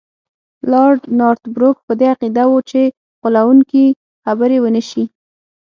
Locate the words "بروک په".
1.55-1.93